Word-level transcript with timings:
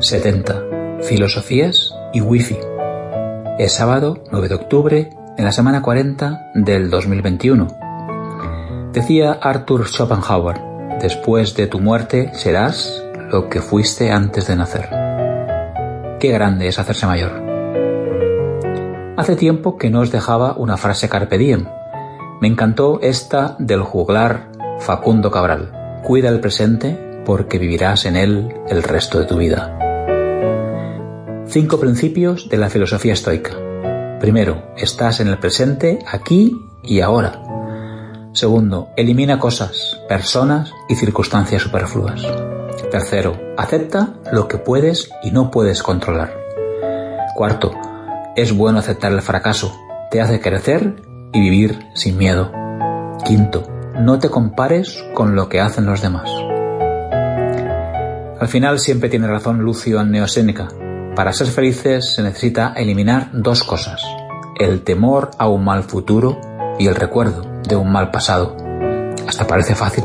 70. 0.00 1.02
Filosofías 1.02 1.94
y 2.14 2.22
Wi-Fi. 2.22 2.56
Es 3.58 3.74
sábado 3.74 4.24
9 4.32 4.48
de 4.48 4.54
octubre 4.54 5.10
en 5.36 5.44
la 5.44 5.52
semana 5.52 5.82
40 5.82 6.52
del 6.54 6.88
2021. 6.88 7.66
Decía 8.94 9.32
Arthur 9.32 9.86
Schopenhauer, 9.86 10.58
después 11.02 11.54
de 11.54 11.66
tu 11.66 11.80
muerte 11.80 12.30
serás 12.32 13.04
lo 13.30 13.50
que 13.50 13.60
fuiste 13.60 14.10
antes 14.10 14.46
de 14.46 14.56
nacer. 14.56 14.88
Qué 16.18 16.30
grande 16.32 16.68
es 16.68 16.78
hacerse 16.78 17.06
mayor. 17.06 17.42
Hace 19.18 19.36
tiempo 19.36 19.76
que 19.76 19.90
no 19.90 20.00
os 20.00 20.10
dejaba 20.10 20.54
una 20.56 20.78
frase 20.78 21.10
carpe 21.10 21.36
diem. 21.36 21.66
Me 22.40 22.48
encantó 22.48 23.00
esta 23.02 23.54
del 23.58 23.82
juglar 23.82 24.48
Facundo 24.78 25.30
Cabral. 25.30 26.00
Cuida 26.02 26.30
el 26.30 26.40
presente 26.40 27.22
porque 27.26 27.58
vivirás 27.58 28.06
en 28.06 28.16
él 28.16 28.54
el 28.70 28.82
resto 28.82 29.18
de 29.18 29.26
tu 29.26 29.36
vida. 29.36 29.76
Cinco 31.50 31.80
principios 31.80 32.48
de 32.48 32.58
la 32.58 32.70
filosofía 32.70 33.12
estoica. 33.12 33.50
Primero, 34.20 34.72
estás 34.76 35.18
en 35.18 35.26
el 35.26 35.38
presente, 35.38 35.98
aquí 36.06 36.56
y 36.84 37.00
ahora. 37.00 37.42
Segundo, 38.32 38.90
elimina 38.96 39.40
cosas, 39.40 40.00
personas 40.08 40.72
y 40.88 40.94
circunstancias 40.94 41.62
superfluas. 41.62 42.22
Tercero, 42.92 43.36
acepta 43.56 44.14
lo 44.30 44.46
que 44.46 44.58
puedes 44.58 45.10
y 45.24 45.32
no 45.32 45.50
puedes 45.50 45.82
controlar. 45.82 46.38
Cuarto, 47.34 47.72
es 48.36 48.56
bueno 48.56 48.78
aceptar 48.78 49.10
el 49.10 49.20
fracaso, 49.20 49.76
te 50.12 50.20
hace 50.20 50.40
crecer 50.40 51.02
y 51.32 51.40
vivir 51.40 51.80
sin 51.96 52.16
miedo. 52.16 52.52
Quinto, 53.24 53.64
no 53.98 54.20
te 54.20 54.28
compares 54.28 55.04
con 55.14 55.34
lo 55.34 55.48
que 55.48 55.58
hacen 55.58 55.86
los 55.86 56.00
demás. 56.00 56.30
Al 58.38 58.46
final 58.46 58.78
siempre 58.78 59.08
tiene 59.08 59.26
razón 59.26 59.58
Lucio 59.58 60.00
en 60.00 60.12
Neosénica. 60.12 60.68
Para 61.14 61.32
ser 61.32 61.48
felices 61.48 62.14
se 62.14 62.22
necesita 62.22 62.72
eliminar 62.76 63.30
dos 63.32 63.64
cosas, 63.64 64.02
el 64.58 64.82
temor 64.82 65.30
a 65.38 65.48
un 65.48 65.64
mal 65.64 65.82
futuro 65.82 66.40
y 66.78 66.86
el 66.86 66.94
recuerdo 66.94 67.42
de 67.68 67.76
un 67.76 67.90
mal 67.90 68.10
pasado. 68.10 68.56
Hasta 69.26 69.46
parece 69.46 69.74
fácil. 69.74 70.04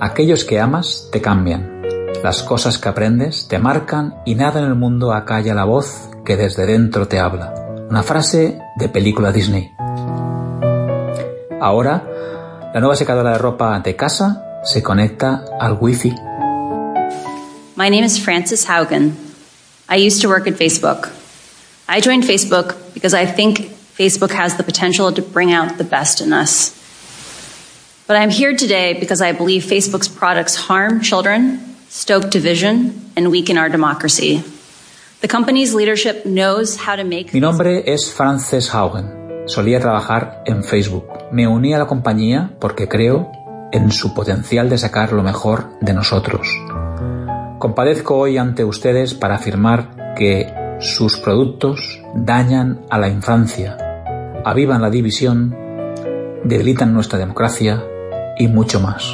Aquellos 0.00 0.44
que 0.44 0.60
amas 0.60 1.08
te 1.10 1.20
cambian. 1.20 1.82
Las 2.22 2.42
cosas 2.42 2.78
que 2.78 2.88
aprendes 2.88 3.48
te 3.48 3.58
marcan 3.58 4.16
y 4.24 4.34
nada 4.34 4.60
en 4.60 4.66
el 4.66 4.74
mundo 4.74 5.12
acalla 5.12 5.54
la 5.54 5.64
voz 5.64 6.10
que 6.24 6.36
desde 6.36 6.66
dentro 6.66 7.08
te 7.08 7.18
habla. 7.18 7.54
Una 7.88 8.02
frase 8.02 8.58
de 8.76 8.88
película 8.88 9.32
Disney. 9.32 9.72
Ahora, 11.60 12.04
la 12.74 12.80
nueva 12.80 12.96
secadora 12.96 13.32
de 13.32 13.38
ropa 13.38 13.80
de 13.80 13.96
casa 13.96 14.60
se 14.62 14.82
conecta 14.82 15.44
al 15.58 15.78
Wi-Fi. 15.80 16.27
My 17.78 17.90
name 17.90 18.02
is 18.02 18.18
Frances 18.18 18.64
Haugen. 18.66 19.14
I 19.88 20.02
used 20.02 20.22
to 20.22 20.28
work 20.28 20.48
at 20.48 20.54
Facebook. 20.54 21.14
I 21.88 22.00
joined 22.00 22.24
Facebook 22.24 22.74
because 22.92 23.14
I 23.14 23.24
think 23.24 23.58
Facebook 23.94 24.32
has 24.32 24.56
the 24.56 24.64
potential 24.64 25.12
to 25.12 25.22
bring 25.22 25.52
out 25.52 25.78
the 25.78 25.84
best 25.84 26.20
in 26.20 26.32
us. 26.32 26.74
But 28.08 28.16
I'm 28.16 28.30
here 28.30 28.56
today 28.56 28.98
because 28.98 29.22
I 29.22 29.30
believe 29.30 29.62
Facebook's 29.62 30.08
products 30.08 30.56
harm 30.56 31.02
children, 31.02 31.76
stoke 31.88 32.30
division, 32.30 33.12
and 33.14 33.30
weaken 33.30 33.56
our 33.56 33.68
democracy. 33.68 34.42
The 35.20 35.28
company's 35.28 35.72
leadership 35.72 36.26
knows 36.26 36.74
how 36.74 36.96
to 36.96 37.04
make. 37.04 37.32
Mi 37.32 37.38
nombre 37.38 37.84
es 37.86 38.12
Frances 38.12 38.70
Haugen. 38.70 39.46
Solía 39.46 39.78
trabajar 39.78 40.42
en 40.46 40.64
Facebook. 40.64 41.30
Me 41.30 41.46
uní 41.46 41.74
a 41.74 41.78
la 41.78 41.86
compañía 41.86 42.50
porque 42.58 42.88
creo 42.88 43.30
en 43.70 43.92
su 43.92 44.14
potencial 44.14 44.68
de 44.68 44.78
sacar 44.78 45.12
lo 45.12 45.22
mejor 45.22 45.78
de 45.80 45.92
nosotros. 45.92 46.48
Compadezco 47.58 48.16
hoy 48.16 48.38
ante 48.38 48.64
ustedes 48.64 49.14
para 49.14 49.34
afirmar 49.34 50.14
que 50.14 50.52
sus 50.78 51.16
productos 51.16 52.00
dañan 52.14 52.82
a 52.88 52.98
la 52.98 53.08
infancia, 53.08 53.76
avivan 54.44 54.80
la 54.80 54.90
división, 54.90 55.56
debilitan 56.44 56.94
nuestra 56.94 57.18
democracia 57.18 57.84
y 58.38 58.46
mucho 58.46 58.78
más. 58.78 59.12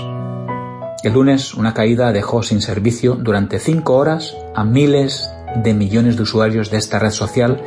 El 1.02 1.14
lunes 1.14 1.54
una 1.54 1.72
caída 1.72 2.12
dejó 2.12 2.42
sin 2.42 2.60
servicio 2.60 3.14
durante 3.14 3.58
cinco 3.58 3.94
horas 3.94 4.36
a 4.54 4.62
miles 4.62 5.32
de 5.62 5.72
millones 5.72 6.16
de 6.16 6.24
usuarios 6.24 6.70
de 6.70 6.76
esta 6.76 6.98
red 6.98 7.12
social 7.12 7.62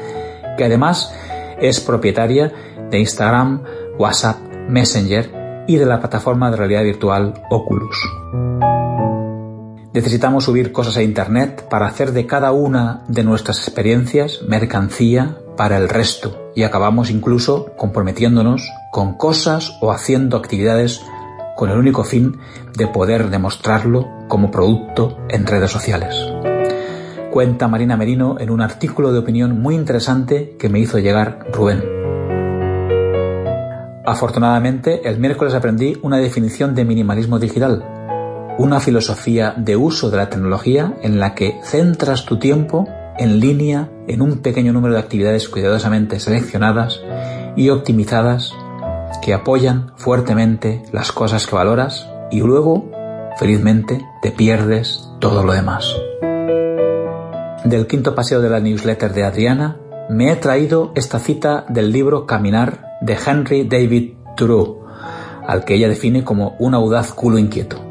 que 0.60 0.66
además 0.66 1.12
es 1.60 1.80
propietaria 1.80 2.54
de 2.92 3.00
Instagram, 3.00 3.64
WhatsApp, 3.98 4.38
Messenger 4.70 5.66
y 5.68 5.78
de 5.78 5.86
la 5.88 6.00
plataforma 6.00 6.52
de 6.52 6.58
realidad 6.58 6.84
virtual 6.84 7.34
Oculus. 7.50 7.98
Necesitamos 9.98 10.44
subir 10.44 10.72
cosas 10.72 10.96
a 10.98 11.02
Internet 11.02 11.66
para 11.72 11.88
hacer 11.88 12.12
de 12.12 12.28
cada 12.28 12.52
una 12.52 13.02
de 13.08 13.24
nuestras 13.24 13.58
experiencias 13.58 14.44
mercancía 14.48 15.40
para 15.58 15.76
el 15.78 15.90
resto 15.90 16.52
y 16.56 16.62
acabamos 16.62 17.10
incluso 17.10 17.74
comprometiéndonos 17.76 18.70
con 18.92 19.18
cosas 19.18 19.76
o 19.82 19.92
haciendo 19.92 20.38
actividades 20.38 21.02
con 21.56 21.72
el 21.72 21.80
único 21.80 22.04
fin 22.04 22.38
de 22.78 22.86
poder 22.86 23.32
demostrarlo 23.32 24.08
como 24.28 24.52
producto 24.52 25.18
en 25.30 25.48
redes 25.48 25.72
sociales. 25.72 26.16
Cuenta 27.32 27.68
Marina 27.68 27.98
Merino 27.98 28.40
en 28.40 28.52
un 28.52 28.62
artículo 28.62 29.12
de 29.12 29.18
opinión 29.18 29.60
muy 29.60 29.74
interesante 29.74 30.58
que 30.60 30.70
me 30.70 30.78
hizo 30.78 31.00
llegar 31.00 31.40
Rubén. 31.52 31.84
Afortunadamente, 34.06 35.10
el 35.10 35.18
miércoles 35.18 35.56
aprendí 35.56 35.98
una 36.04 36.18
definición 36.18 36.76
de 36.76 36.86
minimalismo 36.86 37.40
digital, 37.40 37.97
una 38.58 38.80
filosofía 38.80 39.54
de 39.56 39.76
uso 39.76 40.10
de 40.10 40.18
la 40.18 40.30
tecnología 40.30 40.96
en 41.02 41.20
la 41.20 41.36
que 41.36 41.60
centras 41.64 42.26
tu 42.26 42.40
tiempo 42.40 42.88
en 43.18 43.40
línea 43.40 43.90
en 44.08 44.22
un 44.22 44.40
pequeño 44.40 44.74
número 44.74 44.94
de 44.94 45.00
actividades 45.00 45.50
cuidadosamente 45.50 46.20
seleccionadas 46.20 47.02
y 47.56 47.70
optimizadas 47.70 48.54
que 49.22 49.34
apoyan 49.34 49.92
fuertemente 49.96 50.84
las 50.92 51.12
cosas 51.12 51.46
que 51.48 51.56
valoras 51.56 52.08
y 52.32 52.40
luego, 52.40 52.92
felizmente, 53.38 54.06
te 54.22 54.32
pierdes 54.32 55.08
todo 55.20 55.44
lo 55.44 55.54
demás. 55.54 55.96
Del 57.64 57.88
quinto 57.88 58.16
paseo 58.16 58.42
de 58.42 58.50
la 58.50 58.60
newsletter 58.60 59.14
de 59.14 59.24
Adriana, 59.24 59.78
me 60.10 60.32
he 60.32 60.36
traído 60.36 60.92
esta 60.96 61.20
cita 61.20 61.66
del 61.70 61.92
libro 61.92 62.26
Caminar 62.26 62.98
de 63.02 63.18
Henry 63.26 63.68
David 63.68 64.14
Thoreau, 64.36 64.86
al 65.46 65.66
que 65.66 65.76
ella 65.76 65.90
define 65.90 66.24
como 66.24 66.56
un 66.60 66.74
audaz 66.74 67.14
culo 67.14 67.38
inquieto. 67.38 67.87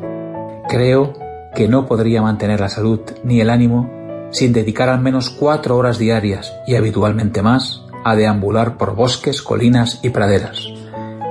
Creo 0.77 1.15
que 1.55 1.69
no 1.69 1.87
podría 1.87 2.21
mantener 2.21 2.61
la 2.61 2.69
salud 2.69 3.01
ni 3.25 3.41
el 3.41 3.49
ánimo 3.49 3.91
sin 4.31 4.53
dedicar 4.53 4.91
al 4.91 5.01
menos 5.01 5.31
cuatro 5.31 5.79
horas 5.79 5.97
diarias 5.97 6.53
y 6.67 6.75
habitualmente 6.75 7.41
más 7.41 7.87
a 8.05 8.15
deambular 8.15 8.77
por 8.77 8.95
bosques, 8.95 9.41
colinas 9.41 10.01
y 10.03 10.11
praderas, 10.11 10.69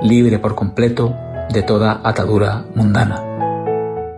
libre 0.02 0.40
por 0.40 0.56
completo 0.56 1.14
de 1.48 1.62
toda 1.62 2.00
atadura 2.02 2.66
mundana. 2.74 3.22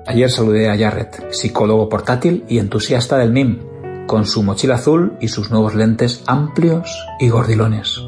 Ayer 0.07 0.31
saludé 0.31 0.71
a 0.71 0.79
Jarrett, 0.79 1.31
psicólogo 1.31 1.91
portátil 1.91 2.47
y 2.49 2.59
entusiasta 2.59 3.19
del 3.19 3.31
MIM, 3.31 4.07
con 4.07 4.25
su 4.25 4.43
mochila 4.43 4.77
azul 4.77 5.19
y 5.21 5.29
sus 5.29 5.51
nuevos 5.51 5.75
lentes 5.75 6.23
amplios 6.27 6.89
y 7.21 7.29
gordilones. 7.29 8.01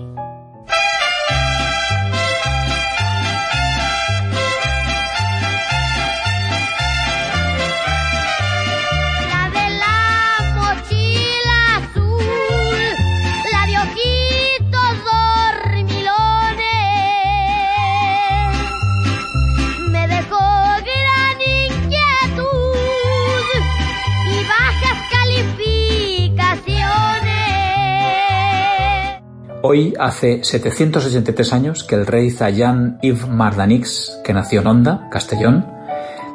Hoy 29.62 29.92
hace 29.98 30.42
783 30.42 31.52
años 31.52 31.84
que 31.84 31.94
el 31.94 32.06
rey 32.06 32.30
Zayan 32.30 32.98
Yves 33.02 33.28
Mardanix, 33.28 34.18
que 34.24 34.32
nació 34.32 34.62
en 34.62 34.66
Honda, 34.66 35.08
Castellón, 35.10 35.66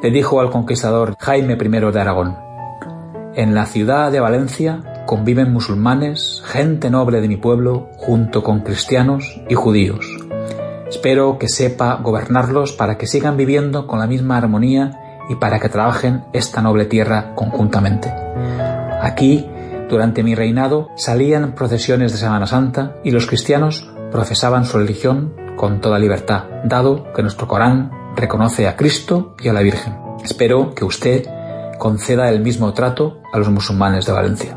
le 0.04 0.12
dijo 0.12 0.40
al 0.40 0.52
conquistador 0.52 1.16
Jaime 1.18 1.54
I 1.54 1.92
de 1.92 2.02
Aragón, 2.02 2.38
En 3.34 3.56
la 3.56 3.66
ciudad 3.66 4.12
de 4.12 4.20
Valencia 4.20 5.04
conviven 5.08 5.52
musulmanes, 5.52 6.44
gente 6.46 6.92
noble 6.92 7.20
de 7.20 7.28
mi 7.28 7.38
pueblo, 7.38 7.90
junto 7.98 8.44
con 8.44 8.60
cristianos 8.60 9.42
y 9.50 9.56
judíos. 9.56 10.06
Espero 10.88 11.40
que 11.40 11.50
sepa 11.50 11.96
gobernarlos 11.96 12.74
para 12.74 13.00
que 13.00 13.08
sigan 13.08 13.38
viviendo 13.38 13.88
con 13.88 13.98
la 13.98 14.06
misma 14.06 14.38
armonía 14.38 15.00
y 15.30 15.36
para 15.36 15.60
que 15.60 15.70
trabajen 15.70 16.26
esta 16.32 16.62
noble 16.62 16.86
tierra 16.86 17.34
conjuntamente. 17.34 18.14
Aquí 19.02 19.50
durante 19.90 20.24
mi 20.24 20.36
reinado 20.36 20.90
salían 20.96 21.54
procesiones 21.54 22.12
de 22.12 22.18
Semana 22.18 22.48
Santa 22.48 22.96
y 23.04 23.12
los 23.12 23.28
cristianos 23.28 23.90
profesaban 24.12 24.66
su 24.66 24.78
religión 24.78 25.36
con 25.58 25.82
toda 25.82 26.00
libertad, 26.00 26.46
dado 26.64 27.12
que 27.14 27.22
nuestro 27.22 27.48
Corán 27.48 27.92
reconoce 28.16 28.68
a 28.68 28.76
Cristo 28.76 29.36
y 29.40 29.50
a 29.50 29.54
la 29.54 29.62
Virgen. 29.62 29.98
Espero 30.24 30.74
que 30.74 30.86
usted, 30.86 31.28
conceda 31.78 32.30
el 32.30 32.40
mismo 32.42 32.74
trato 32.74 33.22
a 33.32 33.38
los 33.38 33.50
musulmanes 33.50 34.06
de 34.06 34.14
Valencia. 34.14 34.56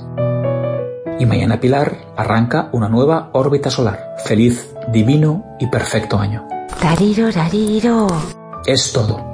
Y 1.19 1.26
mañana 1.26 1.60
Pilar 1.60 2.12
arranca 2.16 2.69
una 2.72 2.88
nueva 2.88 3.30
órbita 3.32 3.70
solar. 3.70 4.14
Feliz, 4.25 4.75
divino 4.92 5.56
y 5.58 5.66
perfecto 5.66 6.19
año. 6.19 6.46
Tariro, 6.80 7.32
tariro. 7.32 8.06
Es 8.64 8.92
todo. 8.92 9.25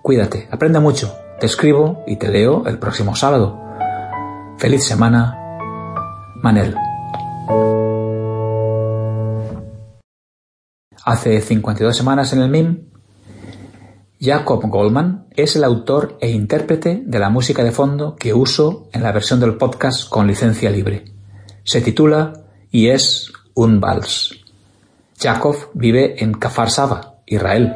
Cuídate, 0.00 0.48
aprende 0.50 0.78
mucho. 0.78 1.12
Te 1.40 1.46
escribo 1.46 2.04
y 2.06 2.16
te 2.16 2.28
leo 2.28 2.64
el 2.66 2.78
próximo 2.78 3.16
sábado. 3.16 3.63
Feliz 4.58 4.84
semana, 4.84 5.36
Manel. 6.42 6.74
Hace 11.04 11.40
52 11.40 11.96
semanas 11.96 12.32
en 12.32 12.42
el 12.42 12.48
MIM, 12.48 12.88
Jacob 14.20 14.62
Goldman 14.68 15.26
es 15.36 15.56
el 15.56 15.64
autor 15.64 16.16
e 16.20 16.30
intérprete 16.30 17.02
de 17.04 17.18
la 17.18 17.28
música 17.28 17.62
de 17.62 17.72
fondo 17.72 18.16
que 18.16 18.32
uso 18.32 18.88
en 18.92 19.02
la 19.02 19.12
versión 19.12 19.40
del 19.40 19.56
podcast 19.56 20.08
con 20.08 20.26
licencia 20.26 20.70
libre. 20.70 21.04
Se 21.64 21.80
titula 21.82 22.32
y 22.70 22.88
es 22.88 23.32
un 23.54 23.80
vals. 23.80 24.44
Jacob 25.18 25.56
vive 25.74 26.22
en 26.22 26.32
Kfar 26.32 26.70
Saba, 26.70 27.16
Israel. 27.26 27.74